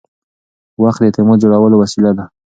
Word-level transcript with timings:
وخت 0.83 0.99
د 1.01 1.05
اعتماد 1.07 1.37
جوړولو 1.43 1.75
وسیله 1.83 2.11
ده. 2.17 2.25